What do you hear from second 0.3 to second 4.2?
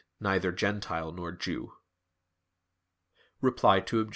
Gentile nor Jew"). Reply Obj.